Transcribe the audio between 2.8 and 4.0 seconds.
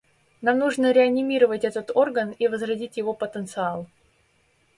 его потенциал.